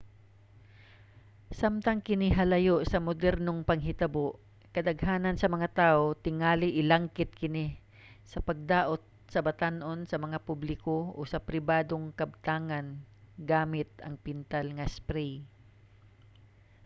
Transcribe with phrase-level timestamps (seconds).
[1.59, 4.25] samtang kini halayo sa modernong panghitabo
[4.75, 7.65] kadaghanan sa mga tawo tingali ilangkit kini
[8.31, 9.01] sa pagdaot
[9.33, 12.87] sa batan-on sa mga publiko o pribadong kabtangan
[13.49, 15.31] gamit ang pintal nga spray